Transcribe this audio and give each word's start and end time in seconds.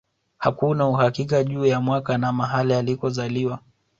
Hakuna 0.37 0.87
uhakika 0.87 1.43
juu 1.43 1.65
ya 1.65 1.81
mwaka 1.81 2.17
na 2.17 2.31
mahali 2.31 2.73
alikozaliwa 2.73 3.59